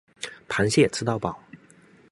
[0.49, 1.39] 螃蟹吃到饱